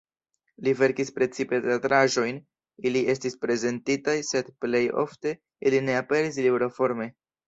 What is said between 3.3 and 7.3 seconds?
prezentitaj sed plej ofte ili ne aperis libroforme.